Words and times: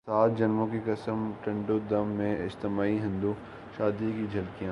سات 0.07 0.31
جنموں 0.37 0.65
کی 0.67 0.79
قسم 0.85 1.31
ٹنڈو 1.43 1.77
دم 1.89 2.07
میں 2.11 2.35
اجتماعی 2.35 2.97
ہندو 2.99 3.33
شادی 3.77 4.11
کی 4.11 4.25
جھلکیاں 4.31 4.59